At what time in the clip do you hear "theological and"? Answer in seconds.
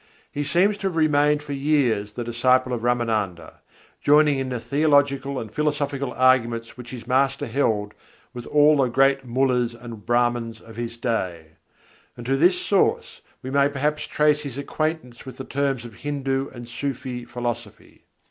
4.59-5.53